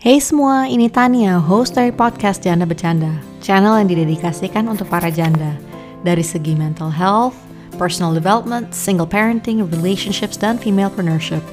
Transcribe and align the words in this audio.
Hey 0.00 0.16
semua, 0.16 0.64
ini 0.64 0.88
Tania, 0.88 1.36
host 1.36 1.76
dari 1.76 1.92
podcast 1.92 2.40
Janda 2.40 2.64
Bercanda, 2.64 3.20
channel 3.44 3.84
yang 3.84 3.84
didedikasikan 3.84 4.64
untuk 4.64 4.88
para 4.88 5.12
janda. 5.12 5.60
Dari 6.00 6.24
segi 6.24 6.56
mental 6.56 6.88
health, 6.88 7.36
personal 7.76 8.16
development, 8.16 8.72
single 8.72 9.04
parenting, 9.04 9.60
relationships, 9.68 10.40
dan 10.40 10.56
femalepreneurship. 10.56 11.44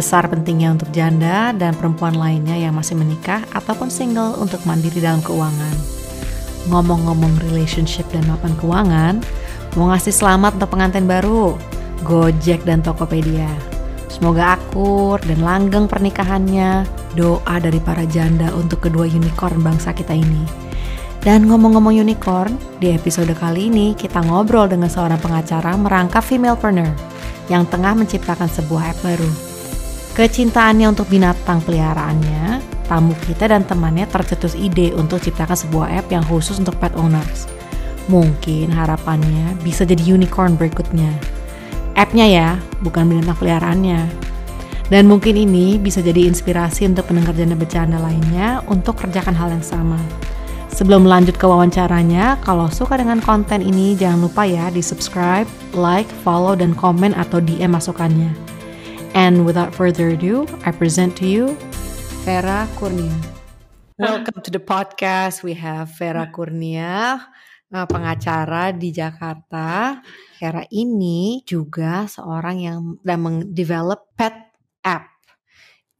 Besar 0.00 0.24
pentingnya 0.32 0.80
untuk 0.80 0.88
janda 0.96 1.52
dan 1.52 1.76
perempuan 1.76 2.16
lainnya 2.16 2.56
yang 2.56 2.72
masih 2.72 2.96
menikah 2.96 3.44
ataupun 3.52 3.92
single 3.92 4.32
untuk 4.40 4.64
mandiri 4.64 5.04
dalam 5.04 5.20
keuangan. 5.20 5.76
Ngomong-ngomong 6.72 7.52
relationship 7.52 8.08
dan 8.16 8.24
mapan 8.24 8.56
keuangan, 8.64 9.20
mau 9.76 9.92
ngasih 9.92 10.16
selamat 10.16 10.56
untuk 10.56 10.72
pengantin 10.72 11.04
baru, 11.04 11.52
Gojek 12.08 12.64
dan 12.64 12.80
Tokopedia. 12.80 13.69
Semoga 14.20 14.60
akur 14.60 15.16
dan 15.24 15.40
langgeng 15.40 15.88
pernikahannya. 15.88 16.84
Doa 17.16 17.56
dari 17.56 17.80
para 17.80 18.04
janda 18.04 18.52
untuk 18.52 18.84
kedua 18.84 19.08
unicorn 19.08 19.64
bangsa 19.64 19.96
kita 19.96 20.12
ini. 20.12 20.44
Dan 21.24 21.48
ngomong-ngomong 21.48 21.96
unicorn, 21.96 22.52
di 22.84 22.92
episode 22.92 23.32
kali 23.32 23.72
ini 23.72 23.96
kita 23.96 24.20
ngobrol 24.20 24.68
dengan 24.68 24.92
seorang 24.92 25.16
pengacara 25.16 25.72
merangkap 25.72 26.20
femalepreneur 26.20 26.92
yang 27.48 27.64
tengah 27.64 27.96
menciptakan 27.96 28.44
sebuah 28.44 28.92
app 28.92 29.00
baru. 29.00 29.30
Kecintaannya 30.12 30.92
untuk 30.92 31.08
binatang 31.08 31.64
peliharaannya, 31.64 32.60
tamu 32.92 33.16
kita 33.24 33.48
dan 33.48 33.64
temannya 33.64 34.04
tercetus 34.04 34.52
ide 34.52 34.92
untuk 35.00 35.24
ciptakan 35.24 35.56
sebuah 35.56 35.96
app 35.96 36.12
yang 36.12 36.28
khusus 36.28 36.60
untuk 36.60 36.76
pet 36.76 36.92
owners. 36.92 37.48
Mungkin 38.12 38.68
harapannya 38.68 39.56
bisa 39.64 39.88
jadi 39.88 40.12
unicorn 40.12 40.60
berikutnya. 40.60 41.39
App-nya 41.98 42.26
ya, 42.26 42.48
bukan 42.82 43.10
binatang 43.10 43.38
peliharaannya. 43.38 44.06
Dan 44.90 45.06
mungkin 45.06 45.38
ini 45.38 45.78
bisa 45.78 46.02
jadi 46.02 46.26
inspirasi 46.26 46.86
untuk 46.90 47.06
pendengar 47.06 47.30
janda 47.38 47.54
bercanda 47.54 47.98
lainnya 48.02 48.58
untuk 48.66 48.98
kerjakan 48.98 49.38
hal 49.38 49.54
yang 49.54 49.62
sama. 49.62 49.98
Sebelum 50.70 51.06
lanjut 51.06 51.38
ke 51.38 51.46
wawancaranya, 51.46 52.38
kalau 52.42 52.70
suka 52.70 52.98
dengan 52.98 53.18
konten 53.22 53.62
ini 53.62 53.94
jangan 53.98 54.26
lupa 54.26 54.46
ya 54.46 54.70
di 54.70 54.82
subscribe, 54.82 55.46
like, 55.74 56.10
follow, 56.22 56.58
dan 56.58 56.74
komen 56.74 57.14
atau 57.14 57.42
DM 57.42 57.74
masukannya. 57.74 58.30
And 59.14 59.42
without 59.42 59.74
further 59.74 60.14
ado, 60.14 60.46
I 60.62 60.70
present 60.70 61.18
to 61.18 61.26
you 61.26 61.58
Vera 62.22 62.70
Kurnia. 62.78 63.14
Welcome 64.00 64.40
to 64.46 64.50
the 64.54 64.62
podcast. 64.62 65.42
We 65.42 65.58
have 65.60 65.92
Vera 65.98 66.30
Kurnia, 66.30 67.20
uh, 67.74 67.86
pengacara 67.86 68.74
di 68.74 68.90
Jakarta. 68.90 69.98
Vera 70.36 70.64
ini 70.74 71.42
juga 71.46 72.06
seorang 72.10 72.56
yang 72.58 72.78
sedang 73.00 73.22
mendevelop 73.22 74.12
pet 74.14 74.34
app. 74.84 75.06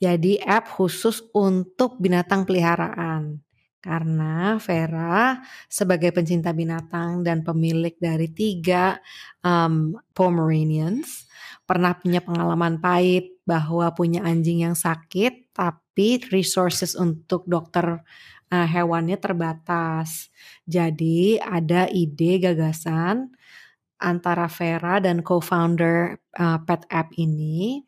Jadi 0.01 0.41
app 0.41 0.69
khusus 0.69 1.21
untuk 1.37 2.01
binatang 2.01 2.49
peliharaan. 2.49 3.41
Karena 3.81 4.61
Vera 4.61 5.41
sebagai 5.65 6.13
pencinta 6.13 6.53
binatang 6.53 7.25
dan 7.25 7.41
pemilik 7.41 7.97
dari 7.97 8.29
tiga 8.29 9.01
um, 9.41 9.97
Pomeranians 10.13 11.25
pernah 11.65 11.97
punya 11.97 12.21
pengalaman 12.21 12.77
pahit 12.77 13.41
bahwa 13.49 13.89
punya 13.97 14.21
anjing 14.21 14.69
yang 14.69 14.77
sakit 14.77 15.55
tapi 15.57 16.21
resources 16.29 16.93
untuk 16.93 17.49
dokter 17.49 18.05
uh, 18.51 18.69
hewannya 18.69 19.17
terbatas. 19.17 20.29
Jadi 20.67 21.39
ada 21.41 21.87
ide 21.91 22.43
gagasan 22.43 23.33
antara 24.01 24.49
Vera 24.51 25.01
dan 25.01 25.25
co-founder 25.25 26.19
uh, 26.37 26.59
Pet 26.67 26.85
App 26.91 27.15
ini 27.17 27.85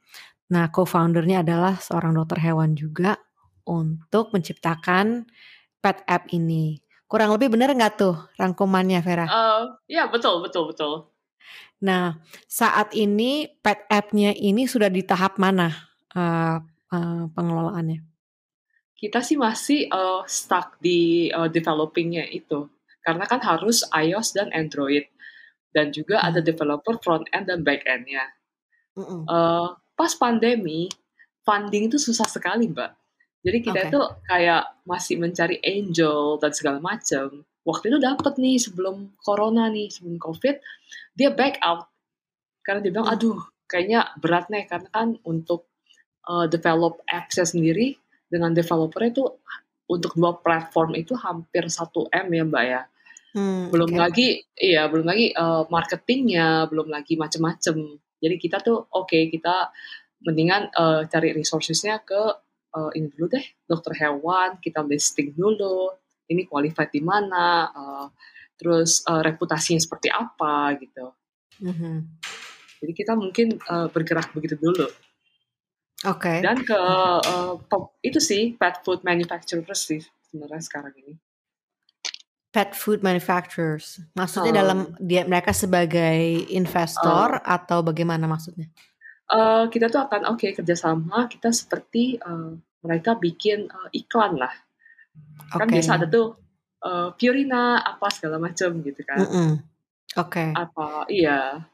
Nah, 0.52 0.68
co-foundernya 0.68 1.40
adalah 1.40 1.80
seorang 1.80 2.12
dokter 2.12 2.44
hewan 2.44 2.76
juga 2.76 3.16
untuk 3.64 4.36
menciptakan 4.36 5.24
pet 5.80 6.04
app 6.04 6.28
ini. 6.28 6.76
Kurang 7.08 7.32
lebih 7.32 7.48
benar 7.56 7.72
nggak 7.72 7.96
tuh 7.96 8.16
rangkumannya, 8.36 9.00
Vera? 9.00 9.24
Uh, 9.24 9.80
ya, 9.88 10.12
betul, 10.12 10.44
betul, 10.44 10.68
betul. 10.68 11.08
Nah, 11.80 12.20
saat 12.44 12.92
ini 12.92 13.48
pet 13.64 13.88
app-nya 13.88 14.36
ini 14.36 14.68
sudah 14.68 14.92
di 14.92 15.00
tahap 15.02 15.40
mana 15.40 15.72
uh, 16.12 16.60
uh, 16.92 17.24
pengelolaannya? 17.32 18.11
Kita 19.02 19.18
sih 19.18 19.34
masih 19.34 19.90
uh, 19.90 20.22
stuck 20.30 20.78
di 20.78 21.26
uh, 21.34 21.50
developingnya 21.50 22.22
itu. 22.30 22.70
Karena 23.02 23.26
kan 23.26 23.42
harus 23.42 23.82
iOS 23.90 24.38
dan 24.38 24.54
Android. 24.54 25.10
Dan 25.74 25.90
juga 25.90 26.22
hmm. 26.22 26.26
ada 26.30 26.40
developer 26.44 27.02
front 27.02 27.26
end 27.34 27.50
dan 27.50 27.66
back 27.66 27.82
end-nya. 27.82 28.30
Mm 28.92 29.02
-mm. 29.08 29.20
uh, 29.24 29.72
pas 29.96 30.12
pandemi 30.20 30.92
funding 31.46 31.90
itu 31.90 31.98
susah 31.98 32.26
sekali 32.26 32.70
mbak 32.70 32.90
jadi 33.42 33.58
kita 33.58 33.80
okay. 33.86 33.88
itu 33.90 34.00
kayak 34.30 34.64
masih 34.86 35.16
mencari 35.18 35.56
angel 35.62 36.38
dan 36.38 36.52
segala 36.54 36.78
macam 36.78 37.42
waktu 37.62 37.84
itu 37.90 37.98
dapat 38.02 38.34
nih 38.38 38.58
sebelum 38.58 39.14
corona 39.22 39.70
nih 39.70 39.90
sebelum 39.90 40.18
covid 40.18 40.58
dia 41.14 41.30
back 41.34 41.58
out 41.62 41.90
karena 42.62 42.82
dia 42.82 42.90
bilang 42.94 43.08
hmm. 43.10 43.14
aduh 43.14 43.38
kayaknya 43.66 44.10
berat 44.18 44.46
nih 44.50 44.66
karena 44.70 44.88
kan 44.90 45.08
untuk 45.26 45.66
uh, 46.26 46.46
develop 46.46 47.02
appsnya 47.08 47.46
sendiri 47.46 47.98
dengan 48.32 48.56
developer 48.56 49.04
itu 49.04 49.28
untuk 49.92 50.16
dua 50.16 50.40
platform 50.40 50.96
itu 50.96 51.12
hampir 51.12 51.68
satu 51.68 52.08
m 52.08 52.32
ya 52.32 52.44
mbak 52.48 52.64
ya 52.64 52.82
Hmm, 53.32 53.72
belum 53.72 53.96
okay. 53.96 54.00
lagi 54.04 54.28
iya 54.60 54.92
belum 54.92 55.08
lagi 55.08 55.32
uh, 55.32 55.64
marketingnya 55.72 56.68
belum 56.68 56.92
lagi 56.92 57.16
macem-macem 57.16 57.96
jadi 58.20 58.36
kita 58.36 58.60
tuh 58.60 58.84
oke 58.92 59.08
okay, 59.08 59.32
kita 59.32 59.72
mendingan 60.20 60.68
uh, 60.76 61.08
cari 61.08 61.32
resourcesnya 61.32 62.04
ke 62.04 62.20
uh, 62.76 62.92
ini 62.92 63.08
dulu 63.08 63.32
deh 63.32 63.44
dokter 63.64 63.96
hewan 64.04 64.60
kita 64.60 64.84
listing 64.84 65.32
dulu 65.32 65.96
ini 66.28 66.44
qualified 66.44 66.92
di 66.92 67.00
mana 67.00 67.72
uh, 67.72 68.06
terus 68.60 69.00
uh, 69.08 69.24
reputasinya 69.24 69.80
seperti 69.80 70.12
apa 70.12 70.76
gitu. 70.78 71.16
Mm-hmm. 71.64 71.96
Jadi 72.84 72.92
kita 72.94 73.12
mungkin 73.18 73.58
uh, 73.64 73.88
bergerak 73.90 74.30
begitu 74.36 74.54
dulu. 74.60 74.86
Oke. 76.08 76.18
Okay. 76.18 76.38
Dan 76.42 76.66
ke 76.66 76.78
uh, 76.78 77.54
itu 78.02 78.18
sih 78.18 78.58
pet 78.58 78.82
food 78.82 79.06
manufacturers 79.06 79.86
sih 79.86 80.02
sebenarnya 80.28 80.62
sekarang 80.64 80.94
ini 80.98 81.14
pet 82.52 82.76
food 82.76 83.00
manufacturers. 83.00 83.98
Maksudnya 84.12 84.52
oh. 84.52 84.58
dalam 84.60 84.78
dia 85.00 85.24
mereka 85.24 85.56
sebagai 85.56 86.46
investor 86.52 87.40
oh. 87.40 87.42
atau 87.42 87.80
bagaimana 87.80 88.28
maksudnya? 88.28 88.68
Uh, 89.32 89.64
kita 89.72 89.88
tuh 89.88 90.04
akan 90.04 90.28
oke 90.36 90.44
okay, 90.44 90.52
kerjasama 90.52 91.24
kita 91.32 91.48
seperti 91.48 92.20
uh, 92.20 92.52
mereka 92.84 93.16
bikin 93.16 93.72
uh, 93.72 93.88
iklan 93.96 94.36
lah. 94.36 94.52
Okay. 95.56 95.64
Kan 95.64 95.68
biasa 95.72 95.90
ada 95.96 96.06
tuh 96.12 96.36
uh, 96.84 97.16
Purina 97.16 97.80
apa 97.80 98.12
segala 98.12 98.36
macam 98.36 98.84
gitu 98.84 99.00
kan. 99.00 99.24
Mm 99.24 99.28
-mm. 99.32 99.50
Oke. 100.20 100.44
Okay. 100.44 100.48
Apa 100.52 101.08
iya. 101.08 101.64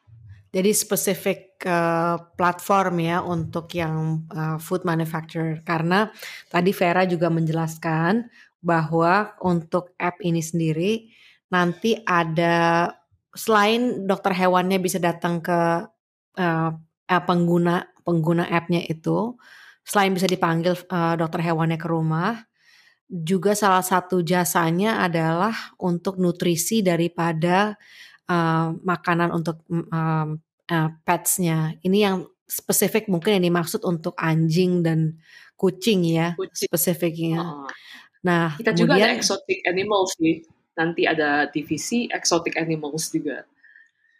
Jadi 0.54 0.70
spesifik 0.72 1.47
uh, 1.66 2.20
platform 2.38 3.02
ya 3.02 3.24
untuk 3.24 3.72
yang 3.74 4.28
uh, 4.30 4.60
food 4.60 4.86
manufacturer. 4.86 5.64
Karena 5.64 6.10
tadi 6.52 6.70
Vera 6.70 7.02
juga 7.08 7.32
menjelaskan 7.32 8.28
bahwa 8.62 9.34
untuk 9.42 9.94
app 9.98 10.18
ini 10.20 10.42
sendiri 10.42 11.08
nanti 11.48 11.96
ada 12.04 12.90
selain 13.32 14.04
dokter 14.04 14.34
hewannya 14.34 14.78
bisa 14.82 14.98
datang 14.98 15.40
ke 15.40 15.88
uh, 16.36 16.70
pengguna 17.08 17.88
pengguna 18.08 18.48
appnya 18.48 18.80
itu, 18.88 19.36
selain 19.84 20.16
bisa 20.16 20.24
dipanggil 20.24 20.72
uh, 20.88 21.12
dokter 21.20 21.44
hewannya 21.44 21.76
ke 21.76 21.84
rumah, 21.84 22.48
juga 23.04 23.52
salah 23.52 23.84
satu 23.84 24.24
jasanya 24.24 25.04
adalah 25.04 25.52
untuk 25.76 26.16
nutrisi 26.16 26.80
daripada 26.80 27.76
uh, 28.32 28.72
makanan 28.80 29.28
untuk 29.28 29.60
um, 29.68 30.40
uh, 30.70 30.90
petsnya. 31.02 31.74
Ini 31.82 31.98
yang 31.98 32.16
spesifik 32.48 33.12
mungkin 33.12 33.40
yang 33.40 33.44
dimaksud 33.52 33.84
untuk 33.84 34.16
anjing 34.16 34.80
dan 34.80 35.20
kucing 35.58 36.06
ya, 36.06 36.32
kucing. 36.38 36.70
spesifiknya. 36.70 37.44
Oh. 37.44 37.68
Nah, 38.24 38.56
kita 38.56 38.72
kemudian, 38.72 38.88
juga 38.88 38.94
ada 39.04 39.16
exotic 39.16 39.58
animals 39.68 40.16
sih. 40.16 40.44
Nanti 40.78 41.02
ada 41.04 41.50
divisi 41.50 42.06
exotic 42.08 42.54
animals 42.56 43.10
juga. 43.10 43.42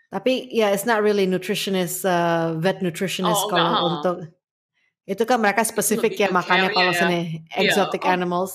Tapi 0.09 0.49
ya 0.49 0.67
yeah, 0.67 0.71
it's 0.73 0.89
not 0.89 1.05
really 1.05 1.29
nutritionist, 1.29 2.03
uh, 2.09 2.57
vet 2.57 2.81
nutritionist 2.81 3.45
oh, 3.45 3.51
kalau 3.53 3.71
enggak. 3.71 3.89
untuk 3.93 4.17
itu 5.09 5.23
kan 5.25 5.41
mereka 5.41 5.65
spesifik 5.65 6.21
ya 6.21 6.29
makannya 6.29 6.69
kalau 6.69 6.93
ya. 6.93 7.01
sini 7.01 7.21
iya, 7.49 7.65
exotic 7.65 8.05
yeah. 8.05 8.13
oh. 8.13 8.17
animals 8.21 8.53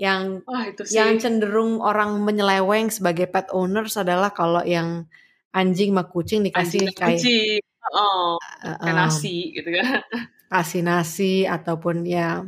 yang 0.00 0.22
oh, 0.46 0.62
itu 0.64 0.82
sih. 0.86 0.96
yang 0.96 1.18
cenderung 1.18 1.82
orang 1.82 2.22
menyeleweng 2.22 2.88
sebagai 2.88 3.26
pet 3.26 3.50
owners 3.50 3.98
adalah 3.98 4.30
kalau 4.30 4.62
yang 4.62 5.10
anjing 5.50 5.90
sama 5.92 6.04
kucing 6.06 6.40
dikasih 6.46 6.90
anjing 6.90 6.94
kayak 6.98 7.20
kucing. 7.22 7.60
Oh, 7.90 8.38
uh, 8.62 8.92
nasi 8.94 9.50
gitu 9.56 9.70
kan. 9.74 10.02
Kasih 10.52 10.82
nasi 10.82 11.46
ataupun 11.46 12.02
ya 12.06 12.42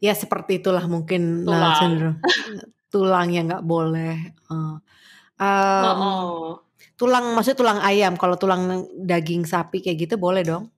Ya 0.00 0.16
seperti 0.16 0.64
itulah 0.64 0.84
mungkin 0.88 1.44
tulang. 1.44 1.60
Nah, 1.60 1.76
cenderung 1.76 2.16
tulang 2.92 3.28
yang 3.30 3.44
nggak 3.52 3.64
boleh. 3.68 4.16
Uh, 4.48 4.76
um, 5.40 5.98
oh, 6.00 6.48
Tulang 6.96 7.32
maksudnya 7.36 7.58
tulang 7.60 7.80
ayam. 7.84 8.16
Kalau 8.16 8.36
tulang 8.40 8.88
daging 8.96 9.44
sapi 9.44 9.80
kayak 9.84 10.08
gitu 10.08 10.14
boleh 10.16 10.40
dong? 10.44 10.72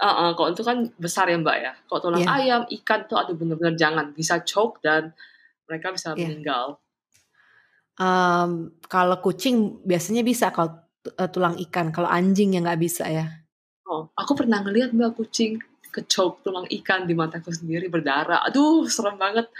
uh, 0.00 0.32
kalau 0.34 0.48
itu 0.50 0.62
kan 0.64 0.88
besar 0.96 1.28
ya 1.30 1.36
Mbak 1.38 1.56
ya. 1.60 1.72
Kalau 1.86 2.00
tulang 2.00 2.22
Iya. 2.24 2.28
ayam, 2.40 2.62
ikan 2.80 3.00
tuh 3.06 3.16
aduh 3.20 3.36
bener-bener 3.36 3.76
jangan, 3.76 4.10
bisa 4.16 4.40
choke 4.42 4.80
dan 4.82 5.12
mereka 5.68 5.92
bisa 5.94 6.16
Iya. 6.16 6.26
meninggal. 6.26 6.80
Mmm, 7.98 8.78
kalau 8.86 9.18
kucing 9.18 9.82
biasanya 9.82 10.22
bisa 10.22 10.54
kalau 10.54 10.78
eee, 11.04 11.28
tulang 11.32 11.56
ikan, 11.68 11.90
kalau 11.90 12.06
anjing 12.06 12.54
yang 12.54 12.62
nggak 12.62 12.80
bisa 12.80 13.08
ya? 13.10 13.26
Oh, 13.90 14.06
aku 14.14 14.38
pernah 14.38 14.62
ngelihat 14.62 14.94
Mbak 14.94 15.18
kucing 15.18 15.58
ke-choke 15.90 16.46
tulang 16.46 16.70
ikan 16.70 17.02
di 17.10 17.18
mataku 17.18 17.50
sendiri 17.50 17.90
berdarah. 17.90 18.46
Aduh 18.46 18.86
serem 18.86 19.18
banget. 19.18 19.50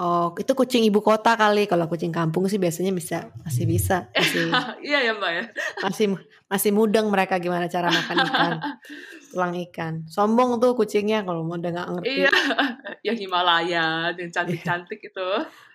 Oh, 0.00 0.32
itu 0.40 0.48
kucing 0.56 0.88
ibu 0.88 1.04
kota 1.04 1.36
kali, 1.36 1.68
kalau 1.68 1.84
kucing 1.84 2.08
kampung 2.08 2.48
sih 2.48 2.56
biasanya 2.56 2.96
bisa 2.96 3.28
masih 3.44 3.68
bisa, 3.68 4.08
masih 4.16 4.48
Iya 4.88 4.98
ya 5.04 5.12
Mbak 5.12 5.30
ya? 5.36 5.44
masih 5.84 6.06
masih 6.48 6.70
mudeng 6.72 7.12
mereka 7.12 7.36
gimana 7.36 7.68
cara 7.68 7.92
makan 7.92 8.16
ikan, 8.32 8.52
tulang 9.36 9.52
ikan. 9.68 9.92
Sombong 10.08 10.56
tuh 10.56 10.72
kucingnya 10.72 11.20
kalau 11.28 11.44
udah 11.44 11.70
nggak 11.76 11.88
ngerti. 11.92 12.24
Iya, 12.24 12.32
yang 13.12 13.16
Himalaya, 13.20 14.16
yang 14.16 14.30
cantik-cantik 14.32 15.00
itu. 15.04 15.28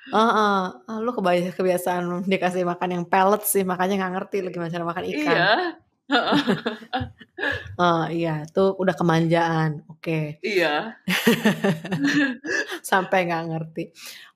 Heeh, 0.07 0.59
ah, 0.87 0.97
lu 1.03 1.11
kebiasaan 1.11 2.23
dikasih 2.23 2.63
makan 2.63 2.89
yang 2.95 3.05
pellets 3.07 3.51
sih, 3.51 3.67
makanya 3.67 3.99
nggak 3.99 4.13
ngerti 4.15 4.37
lu 4.39 4.49
gimana 4.55 4.71
cara 4.71 4.85
makan 4.87 5.05
ikan. 5.15 5.37
Iya. 5.37 5.47
Oh, 7.77 8.09
iya, 8.09 8.47
itu 8.49 8.63
udah 8.81 8.95
kemanjaan, 8.97 9.85
oke. 9.85 10.41
Iya. 10.41 10.97
Sampai 12.89 13.29
nggak 13.29 13.45
ngerti. 13.53 13.83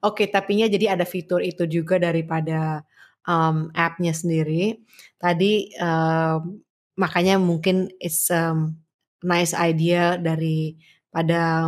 Oke, 0.06 0.30
tapinya 0.30 0.70
jadi 0.70 0.94
ada 0.94 1.06
fitur 1.10 1.42
itu 1.42 1.66
juga 1.66 1.98
daripada, 1.98 2.86
mmm, 3.26 3.74
app-nya 3.74 4.14
sendiri. 4.14 4.78
Tadi, 5.18 5.74
mmm, 5.74 6.40
makanya 7.02 7.42
mungkin 7.42 7.90
it's, 7.98 8.30
mmm, 8.30 8.78
nice 9.26 9.58
idea 9.58 10.22
daripada 10.22 11.66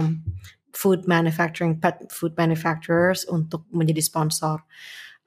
food 0.73 1.05
manufacturing 1.07 1.77
pet 1.79 2.01
food 2.11 2.33
manufacturers 2.35 3.23
untuk 3.29 3.63
menjadi 3.71 4.01
sponsor. 4.03 4.61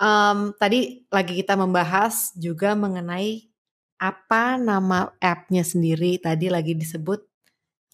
Mmm, 0.03 0.59
tadi 0.61 1.07
lagi 1.09 1.33
kita 1.41 1.57
membahas 1.57 2.35
juga 2.37 2.75
mengenai 2.77 3.49
apa 3.97 4.61
nama 4.61 5.09
app-nya 5.23 5.65
sendiri, 5.65 6.21
tadi 6.21 6.53
lagi 6.53 6.77
disebut 6.77 7.25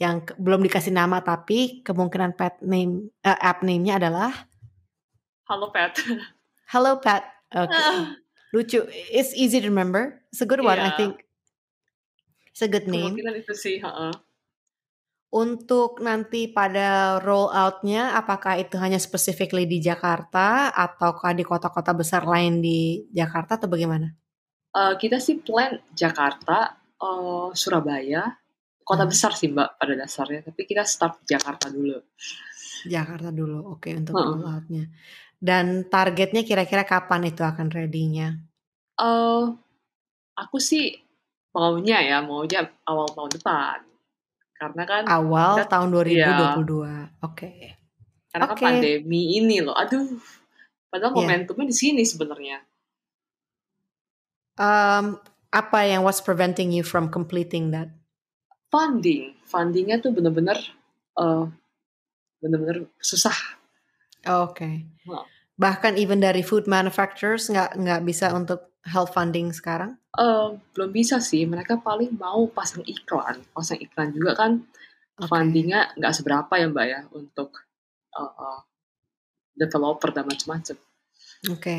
yang 0.02 0.24
ke 0.26 0.34
belum 0.40 0.66
dikasih 0.66 0.90
nama 0.90 1.22
tapi 1.22 1.84
kemungkinan 1.86 2.34
pet 2.34 2.58
name 2.64 3.12
eee, 3.22 3.38
app 3.38 3.62
name-nya 3.62 4.02
adalah? 4.02 4.32
Halo 5.46 5.70
Pet. 5.70 5.94
Hello 6.72 6.96
Pet, 6.98 7.22
oke. 7.54 7.70
Lucu, 8.52 8.84
it's 8.90 9.32
easy 9.36 9.60
to 9.60 9.68
remember, 9.68 10.20
it's 10.32 10.40
a 10.42 10.48
good 10.48 10.60
one 10.64 10.80
I 10.80 10.90
Iya. 10.90 10.96
think. 10.96 11.14
It's 12.52 12.60
a 12.60 12.68
good 12.68 12.84
name. 12.88 13.16
Kemungkinan 13.16 13.34
itu 13.40 13.52
sih, 13.56 13.76
heeh. 13.80 14.12
Untuk 15.32 16.04
nanti 16.04 16.44
pada 16.52 17.16
roll 17.24 17.48
out-nya, 17.48 18.12
apakah 18.20 18.60
itu 18.60 18.76
hanya 18.76 19.00
specifically 19.00 19.64
di 19.64 19.80
Jakarta 19.80 20.68
ataukah 20.76 21.32
di 21.32 21.40
kota-kota 21.40 21.96
besar 21.96 22.28
lain 22.28 22.60
di 22.60 23.08
Jakarta 23.08 23.56
atau 23.56 23.64
bagaimana? 23.64 24.12
Eee, 24.76 24.92
kita 25.00 25.16
sih 25.20 25.40
plan 25.40 25.72
Jakarta, 25.92 26.76
eee, 27.00 27.48
Surabaya, 27.56 28.28
kota 28.84 29.04
Ah. 29.04 29.08
besar 29.08 29.32
sih 29.36 29.48
Mbak 29.52 29.68
pada 29.80 29.94
dasarnya, 29.96 30.40
tapi 30.48 30.64
kita 30.68 30.84
start 30.84 31.24
Jakarta 31.28 31.72
dulu. 31.72 31.96
Jakarta 32.84 33.28
dulu, 33.32 33.78
oke 33.78 33.88
untuk 33.96 34.16
Heeh. 34.16 34.26
roll 34.36 34.44
out-nya. 34.48 34.84
Dan 35.40 35.88
targetnya 35.92 36.42
kira-kira 36.48 36.84
kapan 36.88 37.28
itu 37.32 37.40
akan 37.44 37.68
ready-nya? 37.72 38.28
Eee, 39.00 39.42
aku 40.38 40.58
sih 40.60 40.96
maunya 41.54 41.98
ya, 42.02 42.18
maunya 42.24 42.68
awal 42.88 43.08
tahun 43.12 43.32
depan. 43.38 43.78
Karena 44.62 44.82
kan 44.86 45.02
Awal 45.10 45.50
kita 45.58 45.66
tahun 45.74 45.88
iya. 46.06 46.26
2022, 46.30 46.94
oke. 47.26 47.50
Karena 48.30 48.46
kan 48.46 48.54
Oke. 48.56 48.62
pandemi 48.64 49.22
ini 49.42 49.58
loh, 49.58 49.74
aduh. 49.74 50.06
Padahal 50.88 51.12
Iya. 51.12 51.18
momentumnya 51.18 51.66
di 51.68 51.76
sini 51.76 52.02
sebenarnya. 52.06 52.62
Mmm, 54.60 55.16
apa 55.52 55.78
yang 55.88 56.04
what's 56.04 56.20
preventing 56.20 56.72
you 56.72 56.84
from 56.84 57.08
completing 57.08 57.72
that? 57.72 57.88
Funding, 58.72 59.36
funding-nya 59.44 60.00
tuh 60.00 60.12
bener-bener, 60.16 60.56
eee, 61.20 61.44
bener-bener 62.40 62.88
susah. 63.04 63.36
Oke. 64.24 64.88
Heeh. 64.88 65.24
Bahkan 65.60 66.00
even 66.00 66.24
dari 66.24 66.40
food 66.40 66.64
manufacturers 66.64 67.52
nggak 67.52 67.76
nggak 67.76 68.02
bisa 68.08 68.32
untuk 68.32 68.71
help 68.86 69.14
funding 69.14 69.50
sekarang? 69.54 69.98
Eee, 70.12 70.60
belum 70.76 70.90
bisa 70.92 71.16
sih, 71.24 71.48
mereka 71.48 71.80
paling 71.80 72.12
mau 72.20 72.44
pasang 72.52 72.84
iklan. 72.84 73.40
Pasang 73.56 73.80
iklan 73.80 74.12
juga 74.12 74.36
kan 74.36 74.52
Oke. 75.16 75.28
funding-nya 75.28 75.96
nggak 75.96 76.14
seberapa 76.16 76.52
ya 76.60 76.66
Mbak 76.68 76.86
ya, 76.88 77.00
untuk, 77.16 77.50
eee, 78.16 78.58
developer 79.56 80.10
dan 80.16 80.24
macem-macem. 80.28 80.76
Oke. 81.50 81.76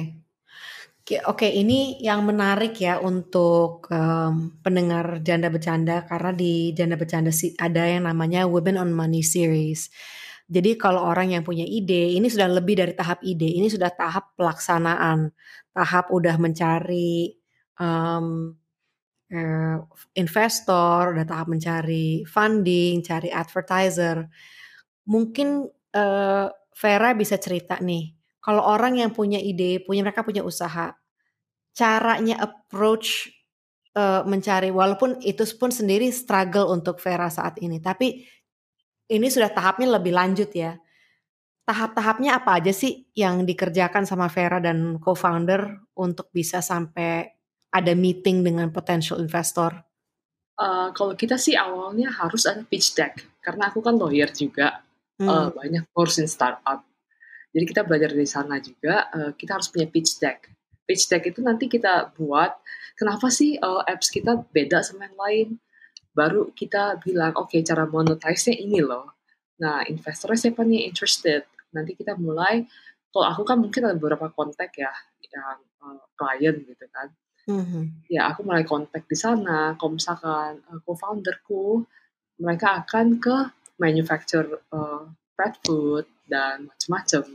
Oke 1.04 1.18
oke, 1.26 1.48
ini 1.52 2.00
yang 2.00 2.24
menarik 2.24 2.80
ya 2.80 3.00
untuk, 3.04 3.88
mmm, 3.92 4.64
pendengar 4.64 5.20
Janda 5.26 5.52
Bercanda, 5.52 6.08
karena 6.08 6.32
di 6.32 6.72
Janda 6.78 6.96
Bercanda 6.96 7.32
si 7.36 7.54
ada 7.60 7.84
yang 7.88 8.08
namanya 8.08 8.48
Women 8.48 8.78
on 8.80 8.92
Money 8.96 9.22
series. 9.26 9.92
Jadi 10.52 10.76
kalau 10.76 11.08
orang 11.08 11.32
yang 11.32 11.44
punya 11.48 11.64
ide, 11.64 12.12
ini 12.20 12.28
sudah 12.28 12.52
lebih 12.52 12.76
dari 12.76 12.92
tahap 12.92 13.24
ide, 13.24 13.48
ini 13.48 13.72
sudah 13.72 13.88
tahap 13.96 14.36
pelaksanaan. 14.36 15.32
Tahap 15.72 16.12
udah 16.12 16.36
mencari, 16.36 17.32
mmm, 17.80 18.28
eee, 19.34 19.78
investor, 20.20 21.14
udah 21.18 21.26
tahap 21.28 21.48
mencari 21.52 22.24
funding, 22.28 23.02
cari 23.06 23.30
advertiser. 23.34 24.28
Mungkin, 25.10 25.68
eee, 25.96 26.48
Vera 26.78 27.12
bisa 27.18 27.38
cerita 27.42 27.78
nih, 27.82 28.14
kalau 28.44 28.64
orang 28.66 29.00
yang 29.02 29.12
punya 29.14 29.38
ide, 29.42 29.82
punya 29.86 30.02
mereka 30.06 30.24
punya 30.26 30.42
usaha, 30.46 30.96
caranya 31.76 32.38
approach, 32.44 33.30
eee, 33.98 34.22
mencari 34.30 34.70
walaupun 34.74 35.20
itu 35.26 35.44
pun 35.60 35.72
sendiri 35.74 36.10
struggle 36.14 36.70
untuk 36.74 37.00
Vera 37.04 37.30
saat 37.34 37.60
ini, 37.64 37.80
tapi 37.84 38.24
ini 39.12 39.28
sudah 39.32 39.52
tahapnya 39.52 39.88
lebih 40.00 40.14
lanjut 40.16 40.50
ya. 40.56 40.78
Tahap-tahapnya 41.68 42.40
apa 42.42 42.60
aja 42.62 42.74
sih 42.76 43.08
yang 43.16 43.46
dikerjakan 43.48 44.04
sama 44.08 44.28
Vera 44.32 44.60
dan 44.64 45.00
co-founder 45.00 45.82
untuk 45.96 46.30
bisa 46.34 46.60
sampai 46.64 47.30
ada 47.72 47.94
meeting 47.96 48.44
dengan 48.46 48.70
potential 48.74 49.20
investor? 49.22 49.86
Eee, 50.62 50.88
kalau 50.98 51.14
kita 51.18 51.36
sih 51.42 51.58
awalnya 51.58 52.14
harus 52.14 52.46
ada 52.46 52.62
pitch 52.62 52.94
deck, 52.94 53.14
karena 53.42 53.74
aku 53.74 53.82
kan 53.82 53.98
lawyer 53.98 54.30
juga, 54.30 54.86
eee, 55.26 55.48
Hmm. 55.48 55.50
banyak 55.58 55.84
ngurusin 55.94 56.30
startup. 56.30 56.86
Jadi 57.56 57.66
kita 57.72 57.82
belajar 57.88 58.10
dari 58.16 58.30
sana 58.30 58.58
juga, 58.62 59.10
eee, 59.16 59.32
kita 59.40 59.52
harus 59.58 59.70
punya 59.74 59.88
pitch 59.90 60.12
deck. 60.24 60.40
Pitch 60.88 61.06
deck 61.12 61.24
itu 61.32 61.40
nanti 61.42 61.66
kita 61.72 62.14
buat, 62.18 62.52
kenapa 63.00 63.28
sih, 63.34 63.58
eee, 63.58 63.82
apps 63.92 64.10
kita 64.14 64.32
beda 64.56 64.80
sama 64.86 65.10
yang 65.10 65.18
lain. 65.20 65.48
Baru 66.14 66.54
kita 66.54 67.02
bilang, 67.02 67.34
oke 67.38 67.58
cara 67.66 67.86
monetize-nya 67.90 68.56
ini 68.62 68.80
loh. 68.86 69.18
Nah 69.62 69.82
investornya 69.90 70.38
siapa 70.50 70.62
nih 70.66 70.90
interested. 70.90 71.46
Nanti 71.74 71.98
kita 71.98 72.14
mulai, 72.22 72.66
kalau 73.14 73.26
aku 73.30 73.42
kan 73.50 73.58
mungkin 73.62 73.82
ada 73.90 73.98
beberapa 73.98 74.30
kontak 74.34 74.74
ya, 74.78 74.94
yang, 75.34 75.58
eee, 75.84 76.06
klien 76.18 76.56
gitu 76.70 76.86
kan. 76.94 77.08
Mhm. 77.50 77.84
Ya 78.14 78.30
aku 78.32 78.46
mulai 78.48 78.64
kontak 78.68 79.06
di 79.10 79.18
sana, 79.18 79.74
kalau 79.80 79.98
misalkan, 79.98 80.62
eee, 80.70 80.80
co-founder-ku, 80.86 81.84
mereka 82.42 82.84
akan 82.86 83.18
ke 83.22 83.38
manufacture, 83.82 84.62
eee, 84.74 85.02
pet 85.38 85.54
food 85.66 86.06
dan 86.30 86.70
macem-macem. 86.70 87.26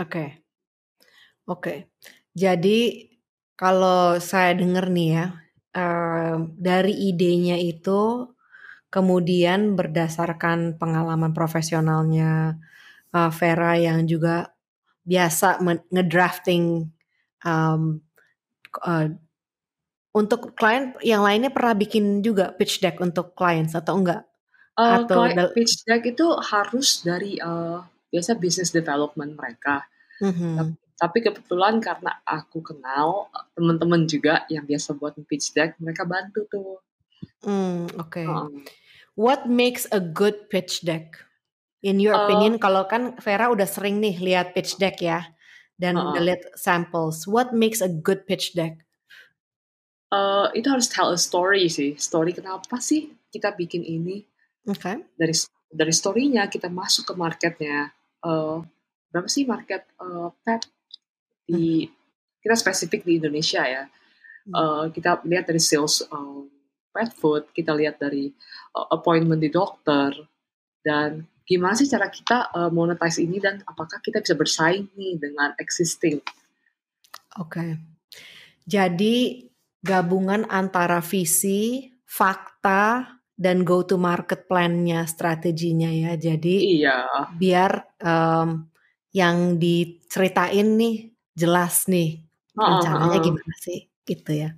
Oke. 0.00 0.40
Oke. 1.48 1.86
Jadi 2.34 3.06
kalau 3.54 4.18
saya 4.18 4.50
dengar 4.58 4.90
nih 4.90 5.08
ya, 5.14 5.26
dari 6.58 6.94
idenya 7.12 7.56
itu, 7.60 8.28
kemudian 8.92 9.74
berdasarkan 9.78 10.78
pengalaman 10.80 11.32
profesionalnya, 11.36 12.56
eee, 13.14 13.30
Vera 13.38 13.74
yang 13.80 14.06
juga 14.08 14.52
biasa 15.06 15.60
nge-drafting, 15.94 16.88
mmm, 17.44 17.84
eee, 18.88 19.06
untuk 20.16 20.56
klien 20.58 20.96
yang 21.04 21.22
lainnya 21.26 21.52
pernah 21.54 21.74
bikin 21.78 22.20
juga 22.24 22.50
pitch 22.56 22.80
deck 22.82 22.98
untuk 23.04 23.34
clients 23.38 23.74
atau 23.78 24.00
enggak? 24.00 24.22
Eee, 24.76 24.96
Atau 25.00 25.20
klien 25.24 25.40
pitch 25.56 25.74
deck 25.88 26.02
itu 26.12 26.26
harus 26.52 26.88
dari, 27.08 27.40
eee, 27.40 27.78
biasa 28.12 28.32
business 28.36 28.70
development 28.76 29.32
mereka. 29.40 29.84
Mhm. 30.20 30.56
tapi 30.58 30.85
kebetulan 31.00 31.78
karena 31.84 32.20
aku 32.24 32.64
kenal, 32.64 33.28
eee, 33.32 33.44
temen-temen 33.56 34.02
juga 34.08 34.48
yang 34.48 34.64
biasa 34.64 34.96
buat 34.96 35.16
pitch 35.28 35.52
deck, 35.52 35.76
mereka 35.76 36.08
bantu 36.08 36.48
tuh. 36.48 36.80
Mmm, 37.44 38.00
oke. 38.00 38.24
Heeh. 38.24 38.48
What 39.16 39.48
makes 39.48 39.88
a 39.92 40.00
good 40.00 40.48
pitch 40.52 40.84
deck? 40.84 41.16
In 41.84 42.00
your 42.00 42.16
Eee 42.16 42.24
opinion, 42.24 42.60
kalau 42.60 42.84
kan 42.88 43.16
Vera 43.20 43.48
udah 43.48 43.68
sering 43.68 44.00
nih 44.00 44.16
lihat 44.20 44.52
pitch 44.56 44.76
deck 44.76 45.00
ya, 45.00 45.24
dan 45.76 45.96
udah 46.00 46.20
Heeh. 46.20 46.24
lihat 46.32 46.42
samples. 46.56 47.28
What 47.28 47.52
makes 47.52 47.80
a 47.84 47.88
good 47.88 48.24
pitch 48.28 48.56
deck? 48.56 48.80
Eee, 50.12 50.46
itu 50.60 50.68
harus 50.72 50.88
tell 50.88 51.12
a 51.12 51.20
story 51.20 51.68
sih, 51.68 51.96
story 52.00 52.32
kenapa 52.32 52.80
sih 52.80 53.12
kita 53.32 53.52
bikin 53.52 53.84
ini. 53.84 54.24
Oke. 54.68 55.04
Dari 55.16 55.34
dari 55.66 55.92
story-nya 55.92 56.48
kita 56.48 56.72
masuk 56.72 57.12
ke 57.12 57.14
marketnya. 57.16 57.92
Uh, 58.24 58.64
berapa 59.12 59.28
sih 59.30 59.46
market 59.46 59.86
uh, 60.02 60.32
pet 60.42 60.66
di 61.46 61.86
kita 62.42 62.54
spesifik 62.58 63.06
di 63.06 63.22
Indonesia 63.22 63.62
ya. 63.62 63.86
Uh, 64.46 64.86
kita 64.94 65.26
lihat 65.26 65.50
dari 65.50 65.58
sales 65.58 66.06
um, 66.10 66.46
pet 66.94 67.10
food, 67.18 67.50
kita 67.50 67.74
lihat 67.74 67.98
dari 67.98 68.30
uh, 68.78 68.86
appointment 68.94 69.42
di 69.42 69.50
dokter 69.50 70.14
dan 70.86 71.26
gimana 71.42 71.74
sih 71.74 71.90
cara 71.90 72.06
kita 72.06 72.54
uh, 72.54 72.70
monetize 72.70 73.18
ini 73.18 73.42
dan 73.42 73.62
apakah 73.66 73.98
kita 73.98 74.22
bisa 74.22 74.38
bersaing 74.38 74.86
nih 74.94 75.18
dengan 75.18 75.50
existing. 75.58 76.22
Oke. 77.42 77.50
Okay. 77.50 77.70
Jadi 78.66 79.46
gabungan 79.82 80.46
antara 80.50 80.98
visi, 81.02 81.90
fakta, 82.02 83.18
dan 83.36 83.62
go 83.62 83.84
to 83.84 84.00
market 84.00 84.48
plan-nya, 84.48 85.04
strateginya 85.06 85.92
ya. 85.92 86.18
Jadi 86.18 86.82
iya. 86.82 87.06
biar 87.36 87.98
um, 88.02 88.66
yang 89.12 89.60
diceritain 89.60 90.74
nih 90.74 91.15
jelas 91.36 91.84
nih 91.86 92.24
rencananya 92.56 93.20
gimana 93.20 93.54
sih 93.60 93.86
gitu 94.08 94.32
ya. 94.32 94.56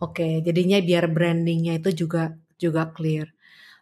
Oke, 0.00 0.40
jadinya 0.40 0.80
biar 0.80 1.10
brandingnya 1.12 1.76
itu 1.76 2.06
juga 2.06 2.32
juga 2.56 2.88
clear. 2.90 3.28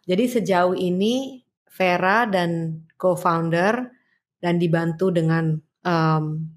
Jadi 0.03 0.23
sejauh 0.27 0.75
ini 0.75 1.45
Vera 1.71 2.25
dan 2.25 2.81
co-founder 2.97 3.93
dan 4.41 4.57
dibantu 4.57 5.13
dengan 5.13 5.61
teman 5.85 6.51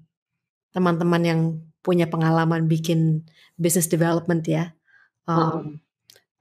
teman-teman 0.71 1.23
yang 1.23 1.41
punya 1.83 2.07
pengalaman 2.07 2.67
bikin 2.67 3.27
business 3.59 3.87
development 3.87 4.47
ya. 4.47 4.73
Um, 5.29 5.79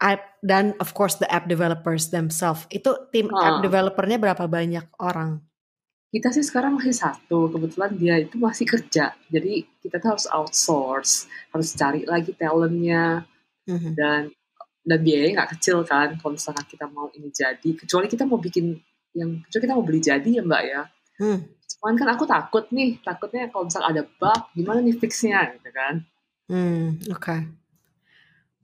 app 0.00 0.40
dan 0.40 0.72
of 0.80 0.96
course 0.96 1.20
the 1.20 1.28
app 1.28 1.46
developers 1.46 2.08
themselves. 2.08 2.64
Itu 2.72 3.10
tim 3.12 3.28
uh. 3.28 3.36
app 3.36 3.56
developernya 3.60 4.16
berapa 4.16 4.48
banyak 4.48 4.86
orang? 4.98 5.44
Kita 6.10 6.34
sih 6.34 6.42
sekarang 6.42 6.74
masih 6.74 6.90
satu, 6.90 7.46
kebetulan 7.54 7.94
dia 7.94 8.18
itu 8.18 8.34
masih 8.34 8.66
kerja. 8.66 9.14
Jadi 9.30 9.62
kita 9.78 10.02
tuh 10.02 10.18
harus 10.18 10.26
outsource, 10.26 11.30
harus 11.54 11.70
cari 11.78 12.02
lagi 12.02 12.34
talentnya, 12.34 13.22
mm-hmm. 13.70 13.92
dan 13.94 14.34
dan 14.82 14.98
biayanya 15.06 15.44
nggak 15.44 15.50
kecil 15.54 15.86
kan 15.86 16.18
kalau 16.18 16.34
misalkan 16.34 16.66
kita 16.66 16.90
mau 16.90 17.06
ini 17.14 17.30
jadi. 17.30 17.70
Kecuali 17.78 18.10
kita 18.10 18.26
mau 18.26 18.42
bikin 18.42 18.74
yang, 19.14 19.38
kecuali 19.46 19.62
kita 19.62 19.74
mau 19.78 19.86
beli 19.86 20.00
jadi 20.02 20.28
ya 20.28 20.42
mbak 20.42 20.62
ya. 20.66 20.82
Mm. 21.22 21.40
Cuman 21.78 21.94
kan 21.94 22.08
aku 22.10 22.24
takut 22.26 22.64
nih, 22.74 22.98
takutnya 23.06 23.46
kalau 23.46 23.70
misal 23.70 23.86
ada 23.86 24.02
bug, 24.02 24.40
gimana 24.58 24.82
nih 24.82 24.98
fixnya 24.98 25.54
gitu 25.54 25.70
kan. 25.70 25.94
Hmm, 26.50 26.98
oke. 27.06 27.22
Okay. 27.22 27.40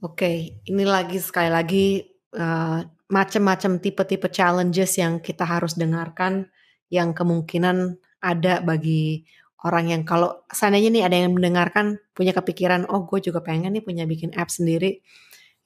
Oke, 0.03 0.19
okay. 0.19 0.37
ini 0.67 0.83
lagi 0.83 1.23
sekali 1.23 1.49
lagi 1.49 1.87
uh, 2.35 2.83
macam-macam 3.07 3.79
tipe-tipe 3.79 4.29
challenges 4.29 4.99
yang 4.99 5.23
kita 5.23 5.47
harus 5.47 5.79
dengarkan 5.79 6.51
yang 6.93 7.13
kemungkinan 7.13 7.99
ada 8.23 8.63
bagi 8.63 9.27
orang 9.67 9.91
yang 9.91 10.03
kalau 10.07 10.47
seandainya 10.53 10.91
nih 10.93 11.05
ada 11.07 11.17
yang 11.17 11.33
mendengarkan 11.35 11.99
punya 12.15 12.31
kepikiran 12.31 12.87
oh 12.87 13.09
gue 13.09 13.19
juga 13.19 13.43
pengen 13.43 13.75
nih 13.75 13.83
punya 13.83 14.07
bikin 14.07 14.31
app 14.39 14.53
sendiri 14.53 15.03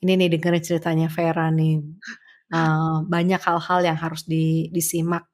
ini 0.01 0.13
nih 0.17 0.29
dengerin 0.33 0.65
ceritanya 0.65 1.09
Vera 1.13 1.53
nih 1.53 1.85
uh, 2.57 3.05
banyak 3.05 3.41
hal-hal 3.41 3.81
yang 3.85 3.99
harus 3.99 4.25
di, 4.25 4.69
disimak 4.73 5.29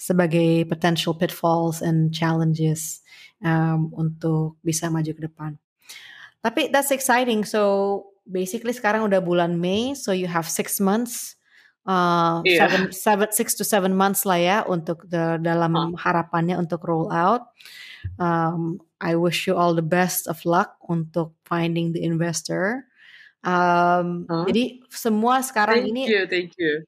sebagai 0.00 0.64
potential 0.64 1.12
pitfalls 1.12 1.84
and 1.84 2.08
challenges 2.16 3.04
um, 3.44 3.92
untuk 3.92 4.56
bisa 4.64 4.88
maju 4.88 5.12
ke 5.12 5.22
depan. 5.28 5.60
Tapi 6.40 6.72
that's 6.72 6.88
exciting. 6.88 7.44
So 7.44 8.08
basically 8.24 8.72
sekarang 8.72 9.04
udah 9.04 9.20
bulan 9.20 9.60
Mei, 9.60 9.92
so 9.92 10.16
you 10.16 10.24
have 10.24 10.48
six 10.48 10.80
months 10.80 11.36
uh, 11.86 12.40
yeah. 12.44 12.66
seven, 12.66 12.92
seven, 12.92 13.28
six 13.32 13.54
to 13.56 13.64
seven 13.64 13.96
months 13.96 14.24
lah 14.26 14.40
ya 14.40 14.58
untuk 14.66 15.06
the, 15.08 15.38
dalam 15.40 15.72
huh. 15.72 15.96
harapannya 15.96 16.56
untuk 16.58 16.84
roll 16.84 17.08
out. 17.12 17.48
Um, 18.16 18.80
I 19.00 19.16
wish 19.16 19.48
you 19.48 19.56
all 19.56 19.76
the 19.76 19.84
best 19.84 20.28
of 20.28 20.40
luck 20.44 20.76
untuk 20.88 21.36
finding 21.44 21.92
the 21.92 22.04
investor. 22.04 22.88
Um, 23.40 24.28
huh? 24.28 24.44
Jadi 24.48 24.84
semua 24.92 25.40
sekarang 25.40 25.84
thank 25.84 25.92
ini, 25.92 26.02
you, 26.08 26.24
thank 26.28 26.52
you. 26.60 26.84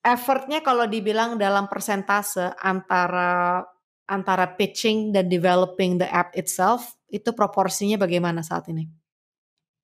Effortnya 0.00 0.64
kalau 0.64 0.88
dibilang 0.88 1.36
dalam 1.36 1.68
persentase 1.68 2.56
antara 2.56 3.60
antara 4.08 4.48
pitching 4.56 5.12
dan 5.12 5.28
developing 5.28 6.00
the 6.00 6.08
app 6.08 6.32
itself 6.34 6.98
itu 7.12 7.30
proporsinya 7.36 8.00
bagaimana 8.00 8.40
saat 8.40 8.66
ini? 8.72 8.88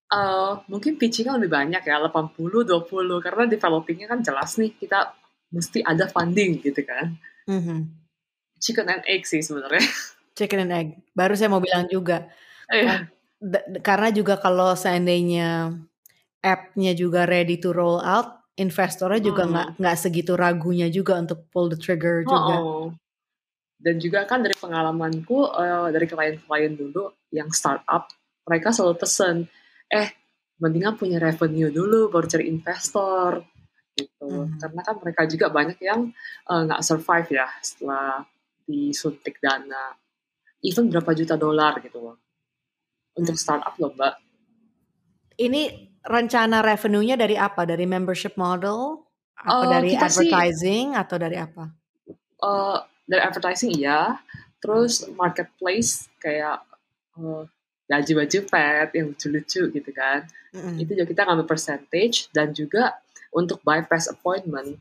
Uh, 0.07 0.63
mungkin 0.71 0.95
pitching 1.03 1.27
lebih 1.35 1.51
banyak 1.51 1.83
ya, 1.83 1.99
80-20 1.99 2.63
karena 3.19 3.43
developingnya 3.51 4.07
kan 4.07 4.23
jelas 4.23 4.55
nih 4.55 4.71
kita 4.79 5.19
mesti 5.51 5.83
ada 5.83 6.07
funding 6.07 6.63
gitu 6.63 6.83
kan. 6.87 7.19
Mm-hmm. 7.51 7.79
Chicken 8.63 8.87
and 8.87 9.05
egg 9.07 9.27
sih 9.27 9.43
sebenarnya. 9.43 9.83
Chicken 10.39 10.67
and 10.67 10.73
egg. 10.75 10.89
Baru 11.11 11.35
saya 11.35 11.51
mau 11.51 11.63
bilang 11.63 11.91
juga. 11.91 12.31
Yeah. 12.71 12.87
Kan, 12.87 13.83
karena 13.85 14.09
juga 14.11 14.41
kalau 14.41 14.75
seandainya 14.75 15.77
app-nya 16.41 16.93
juga 16.95 17.27
ready 17.27 17.59
to 17.59 17.75
roll 17.75 18.01
out, 18.01 18.47
investornya 18.57 19.21
juga 19.21 19.43
nggak 19.45 19.69
hmm. 19.77 19.79
nggak 19.83 19.97
segitu 19.99 20.33
ragunya 20.35 20.89
juga 20.89 21.21
untuk 21.21 21.45
pull 21.53 21.69
the 21.69 21.79
trigger 21.79 22.25
juga. 22.25 22.57
Oh, 22.59 22.89
Dan 23.77 24.01
juga 24.01 24.25
kan 24.25 24.41
dari 24.41 24.57
pengalamanku 24.57 25.53
uh, 25.53 25.93
dari 25.93 26.09
klien-klien 26.09 26.73
dulu 26.73 27.13
yang 27.29 27.53
startup, 27.53 28.09
mereka 28.49 28.73
selalu 28.73 28.97
pesen 28.97 29.37
eh 29.91 30.09
mendingan 30.57 30.97
punya 30.97 31.21
revenue 31.21 31.69
dulu 31.69 32.09
baru 32.09 32.27
cari 32.27 32.49
investor 32.49 33.45
gitu. 33.97 34.29
Hmm. 34.29 34.61
karena 34.61 34.81
kan 34.85 34.97
mereka 35.01 35.23
juga 35.25 35.49
banyak 35.49 35.81
yang 35.81 36.13
eh, 36.53 36.61
nggak 36.69 36.81
uh, 36.81 36.85
survive 36.85 37.29
ya 37.33 37.49
setelah 37.65 38.29
disuntik 38.69 39.41
dana. 39.41 39.97
Even 40.61 40.91
berapa 40.91 41.15
juta 41.17 41.39
dolar 41.39 41.79
gitu 41.81 42.03
loh. 42.03 42.17
Untuk 43.17 43.39
startup 43.41 43.73
loh 43.81 43.95
mbak. 43.97 44.21
Ini 45.41 45.63
rencana 46.05 46.61
revenue-nya 46.61 47.17
dari 47.17 47.37
apa? 47.39 47.65
Dari 47.65 47.89
membership 47.89 48.37
model? 48.37 49.05
Atau 49.37 49.69
uh, 49.69 49.73
dari 49.73 49.93
advertising 49.97 50.93
sih, 50.93 51.01
atau 51.01 51.17
dari 51.17 51.37
apa? 51.37 51.65
Uh, 52.41 52.81
dari 53.05 53.23
advertising 53.23 53.73
iya. 53.77 54.21
Terus 54.61 55.07
marketplace 55.15 56.09
kayak 56.21 56.65
uh, 57.21 57.45
baju-baju 57.87 58.39
pet 58.51 58.89
yang 58.95 59.07
lucu-lucu 59.15 59.63
gitu 59.71 59.91
kan. 59.95 60.27
Mm-hmm. 60.51 60.83
Itu 60.83 60.91
juga 60.99 61.07
kita 61.07 61.23
ngambil 61.27 61.47
percentage 61.47 62.27
dan 62.35 62.51
juga 62.51 62.99
untuk 63.31 63.63
bypass 63.63 64.11
appointment. 64.11 64.79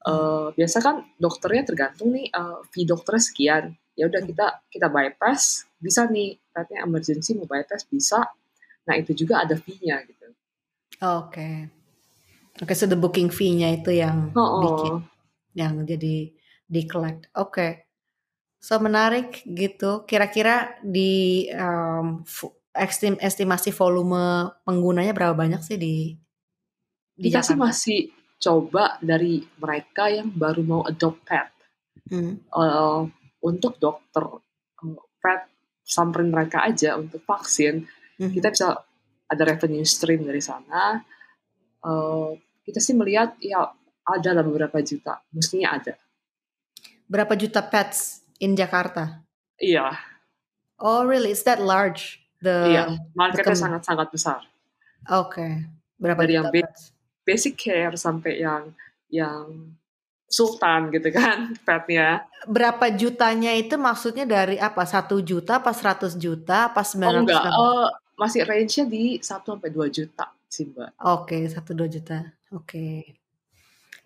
Uh, 0.00 0.48
biasa 0.56 0.80
kan 0.80 1.04
dokternya 1.20 1.68
tergantung 1.68 2.16
nih 2.16 2.32
uh, 2.32 2.64
fee 2.72 2.88
dokternya 2.88 3.22
sekian. 3.22 3.64
Ya 3.94 4.08
udah 4.08 4.24
kita 4.24 4.46
kita 4.72 4.86
bypass 4.88 5.68
bisa 5.76 6.08
nih 6.08 6.40
petnya 6.50 6.88
emergency 6.88 7.36
mau 7.36 7.46
bypass 7.46 7.86
bisa. 7.86 8.26
Nah 8.88 8.94
itu 8.96 9.12
juga 9.14 9.44
ada 9.44 9.54
fee-nya 9.54 10.02
gitu. 10.08 10.26
Oke. 11.00 11.30
Okay. 11.30 11.56
Oke, 12.60 12.76
okay, 12.76 12.76
so 12.76 12.84
the 12.84 12.98
booking 12.98 13.32
fee-nya 13.32 13.72
itu 13.72 13.94
yang 13.94 14.34
oh, 14.36 14.40
oh. 14.40 14.60
bikin 14.60 14.94
yang 15.56 15.74
jadi 15.86 16.28
di 16.66 16.80
collect. 16.84 17.30
Oke. 17.36 17.50
Okay. 17.54 17.70
So 18.60 18.76
menarik 18.76 19.40
gitu. 19.48 20.04
Kira-kira 20.04 20.76
di 20.84 21.48
um, 21.56 22.20
estim 22.76 23.16
estimasi 23.16 23.72
volume 23.72 24.52
penggunanya 24.68 25.16
berapa 25.16 25.32
banyak 25.32 25.64
sih 25.64 25.80
di 25.80 26.12
di 27.16 27.28
Kita 27.32 27.40
sih 27.40 27.56
masih 27.56 28.12
coba 28.40 29.00
dari 29.00 29.40
mereka 29.60 30.12
yang 30.12 30.28
baru 30.28 30.60
mau 30.60 30.82
adopt 30.84 31.24
pet. 31.24 31.48
Hmm. 32.12 32.36
Uh, 32.52 33.08
untuk 33.40 33.80
dokter 33.80 34.24
uh, 34.28 35.02
pet 35.20 35.48
samperin 35.80 36.28
mereka 36.28 36.64
aja 36.64 37.00
untuk 37.00 37.24
vaksin, 37.24 37.88
hmm. 38.20 38.30
kita 38.32 38.52
bisa 38.52 38.76
ada 39.24 39.42
revenue 39.44 39.88
stream 39.88 40.28
dari 40.28 40.44
sana. 40.44 41.00
Uh, 41.80 42.36
kita 42.64 42.76
sih 42.76 42.92
melihat 42.92 43.40
ya 43.40 43.72
ada 44.04 44.30
lah 44.36 44.44
beberapa 44.44 44.80
juta, 44.84 45.24
mestinya 45.32 45.80
ada. 45.80 45.96
Berapa 47.08 47.34
juta 47.36 47.64
pets 47.64 48.19
in 48.40 48.56
Jakarta? 48.56 49.22
Iya. 49.60 49.94
Oh 50.80 51.04
really? 51.04 51.30
Is 51.30 51.44
that 51.44 51.60
large? 51.60 52.18
The, 52.40 52.72
iya, 52.72 52.84
marketnya 53.12 53.52
sangat-sangat 53.52 54.08
besar. 54.08 54.40
Oke. 55.12 55.36
Okay. 55.36 55.52
Berapa 56.00 56.24
Dari 56.24 56.40
yang 56.40 56.48
basic 57.20 57.60
care 57.60 57.92
sampai 58.00 58.40
yang 58.40 58.72
yang 59.12 59.76
sultan 60.24 60.88
gitu 60.88 61.12
kan 61.12 61.52
petnya. 61.68 62.24
Berapa 62.48 62.88
jutanya 62.96 63.52
itu 63.52 63.76
maksudnya 63.76 64.24
dari 64.24 64.56
apa? 64.56 64.88
Satu 64.88 65.20
juta, 65.20 65.60
pas 65.60 65.76
seratus 65.76 66.16
juta, 66.16 66.72
pas 66.72 66.88
sembilan 66.88 67.20
ratus? 67.20 67.28
Oh 67.28 67.28
enggak, 67.28 67.44
uh, 67.52 67.88
masih 68.16 68.40
range-nya 68.48 68.84
di 68.88 69.20
satu 69.20 69.52
sampai 69.58 69.68
dua 69.68 69.92
juta 69.92 70.32
sih 70.48 70.64
mbak. 70.72 70.96
Oke, 71.04 71.44
satu 71.44 71.76
dua 71.76 71.92
juta. 71.92 72.24
Oke. 72.56 72.64
Okay. 72.64 73.19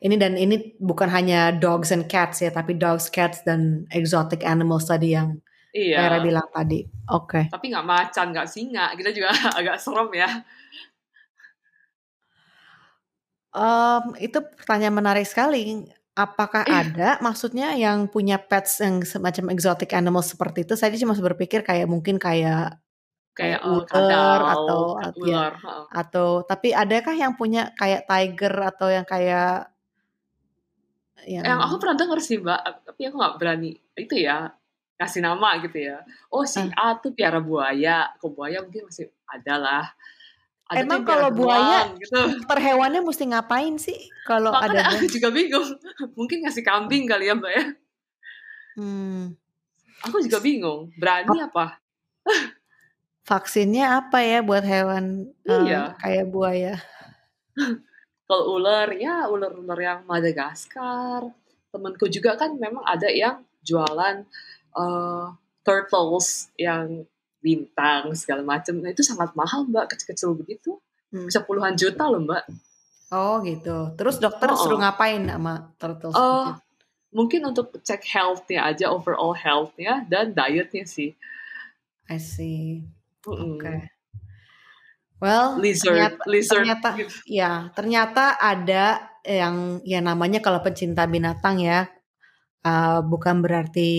Ini 0.02 0.14
dan 0.18 0.34
ini 0.34 0.74
bukan 0.82 1.06
hanya 1.06 1.54
dogs 1.54 1.94
and 1.94 2.10
cats 2.10 2.42
ya, 2.42 2.50
tapi 2.50 2.74
dogs, 2.74 3.08
cats 3.08 3.46
dan 3.46 3.86
exotic 3.94 4.42
animals 4.42 4.90
tadi 4.90 5.14
yang 5.14 5.38
iya. 5.70 6.10
Era 6.10 6.18
bilang 6.18 6.46
tadi. 6.50 6.84
Oke. 7.10 7.44
Okay. 7.44 7.44
Tapi 7.50 7.64
nggak 7.70 7.86
macan, 7.86 8.26
nggak 8.34 8.48
singa, 8.50 8.90
kita 8.98 9.10
juga 9.14 9.30
agak 9.58 9.78
serem 9.78 10.10
ya. 10.14 10.30
Um, 13.54 14.18
itu 14.18 14.42
pertanyaan 14.58 14.98
menarik 14.98 15.26
sekali. 15.30 15.86
Apakah 16.14 16.66
Iya. 16.66 16.78
ada 16.78 17.08
maksudnya 17.22 17.74
yang 17.74 18.06
punya 18.10 18.38
pets 18.38 18.82
yang 18.82 19.02
semacam 19.02 19.50
exotic 19.54 19.94
animal 19.94 20.22
seperti 20.22 20.66
itu? 20.66 20.74
Saya 20.74 20.94
cuma 20.98 21.14
berpikir 21.14 21.62
kayak 21.62 21.86
mungkin 21.90 22.18
kayak 22.18 22.78
kayak 23.34 23.66
eee, 23.66 23.82
ular 23.98 24.40
atau 24.46 24.78
ya, 25.02 25.10
ular, 25.18 25.52
atau 25.90 26.28
tapi 26.46 26.70
adakah 26.70 27.14
yang 27.18 27.34
punya 27.34 27.74
kayak 27.74 28.06
tiger 28.06 28.54
atau 28.54 28.88
yang 28.94 29.02
kayak 29.02 29.73
Yang 31.26 31.58
aku 31.64 31.74
yang 31.74 31.80
pernah 31.80 31.96
denger 31.98 32.18
sih, 32.22 32.36
Mbak, 32.40 32.60
ap 32.60 32.76
tapi 32.88 33.00
aku 33.08 33.16
nggak 33.20 33.34
berani 33.40 33.70
itu 33.96 34.14
ya, 34.20 34.52
kasih 35.00 35.20
nama 35.24 35.48
gitu 35.64 35.78
ya. 35.80 35.96
Oh 36.30 36.44
si 36.46 36.60
Eh. 36.62 36.70
A 36.76 36.94
tuh 37.00 37.12
piara 37.16 37.40
buaya, 37.42 38.12
kalau 38.20 38.32
buaya 38.36 38.58
mungkin 38.64 38.86
masih 38.88 39.10
ada 39.26 39.54
lah. 39.58 39.84
Ada 40.70 40.80
Emang 40.84 41.04
kalau 41.04 41.28
buaya, 41.34 41.92
gitu. 42.00 42.16
dokter 42.40 42.58
hewannya 42.64 43.00
musti 43.04 43.24
ngapain 43.28 43.76
sih 43.76 44.08
kalau 44.24 44.50
ada 44.56 44.80
aku 44.96 45.04
juga 45.12 45.28
bingung. 45.28 45.68
Mungkin 46.18 46.44
ngasih 46.48 46.64
kambing 46.64 47.04
kali 47.10 47.28
ya, 47.28 47.34
Mbak, 47.36 47.52
ya? 47.52 47.64
Mmm. 48.80 49.24
Aku 50.04 50.20
juga 50.24 50.38
bingung, 50.42 50.92
berani 50.98 51.38
apa? 51.40 51.78
Vaksinnya 53.24 54.04
apa 54.04 54.20
ya 54.20 54.44
buat 54.44 54.60
hewan, 54.68 55.32
eee, 55.48 55.64
Iya. 55.72 55.96
kayak 55.96 56.26
buaya? 56.28 56.74
Kalau 58.24 58.56
ular, 58.56 58.88
ya 58.96 59.28
ular-ular 59.28 59.78
yang 59.80 60.00
Madagaskar. 60.08 61.28
Temenku 61.68 62.08
juga 62.08 62.38
kan 62.40 62.56
memang 62.56 62.80
ada 62.86 63.10
yang 63.12 63.44
jualan, 63.60 64.24
eee, 64.72 65.26
turtles 65.64 66.48
yang 66.56 67.04
bintang 67.44 68.16
segala 68.16 68.40
macam. 68.40 68.80
Nah 68.80 68.88
itu 68.92 69.04
sangat 69.04 69.36
mahal, 69.36 69.68
Mbak, 69.68 69.92
kecil-kecil 69.92 70.32
begitu. 70.32 70.80
Hmm. 71.12 71.28
Bisa 71.28 71.44
puluhan 71.44 71.76
juta 71.76 72.08
loh, 72.08 72.24
Mbak. 72.24 72.44
Oh 73.12 73.44
gitu. 73.44 73.92
Terus 74.00 74.16
dokter 74.16 74.48
suruh 74.56 74.80
Heeh. 74.80 74.88
ngapain 74.88 75.22
sama 75.28 75.54
turtles 75.76 76.16
itu? 76.16 76.52
mungkin 77.14 77.46
untuk 77.46 77.70
cek 77.78 78.02
health-nya 78.10 78.66
aja, 78.66 78.90
overall 78.90 79.38
health-nya 79.38 80.02
dan 80.10 80.34
diet-nya 80.34 80.82
sih. 80.82 81.14
I 82.10 82.18
see. 82.18 82.82
Oke. 83.22 83.93
Well, 85.24 85.56
Lizard 85.56 85.96
ternyata 85.96 86.22
lizard 86.28 86.52
ternyata 86.60 86.88
gitu. 87.00 87.16
ya, 87.24 87.72
ternyata 87.72 88.36
ada 88.36 88.84
yang 89.24 89.80
ya 89.88 90.04
namanya 90.04 90.44
kalau 90.44 90.60
pencinta 90.60 91.08
binatang 91.08 91.64
ya, 91.64 91.88
eee, 92.60 93.00
bukan 93.08 93.40
berarti 93.40 93.92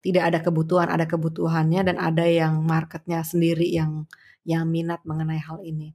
tidak 0.00 0.24
ada 0.32 0.38
kebutuhan, 0.40 0.88
ada 0.88 1.04
kebutuhannya 1.04 1.84
dan 1.92 1.96
ada 2.00 2.24
yang 2.24 2.64
market-nya 2.64 3.20
sendiri 3.20 3.68
yang 3.68 4.08
yang 4.48 4.64
minat 4.64 5.04
mengenai 5.04 5.36
hal 5.36 5.60
ini. 5.60 5.92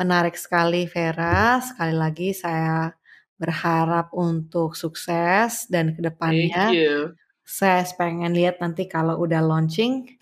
Menarik 0.00 0.40
sekali 0.40 0.88
Vera, 0.88 1.60
sekali 1.60 1.92
lagi 1.92 2.32
saya 2.32 2.88
berharap 3.36 4.14
untuk 4.16 4.72
sukses 4.78 5.68
dan 5.68 5.92
ke 5.92 6.00
Thank 6.00 6.06
depannya 6.08 6.64
you. 6.72 7.12
saya 7.44 7.84
pengen 7.98 8.32
lihat 8.32 8.62
nanti 8.64 8.88
kalau 8.88 9.20
udah 9.20 9.44
launching, 9.44 10.16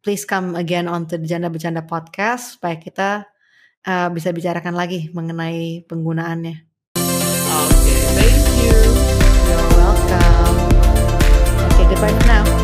please 0.00 0.24
come 0.24 0.56
again 0.56 0.88
on 0.88 1.06
to 1.08 1.20
Janda 1.20 1.52
Bercanda 1.52 1.84
Podcast 1.84 2.56
supaya 2.56 2.76
kita, 2.80 3.28
eee, 3.84 4.08
bisa 4.12 4.32
bicarakan 4.32 4.74
lagi 4.76 5.12
mengenai 5.12 5.84
penggunaannya. 5.84 6.56
Oke, 7.50 7.96
thank 8.16 8.44
you. 8.64 8.76
You're 9.48 9.68
welcome. 9.76 10.56
Okay, 11.72 11.84
goodbye 11.88 12.14
for 12.16 12.26
now. 12.28 12.59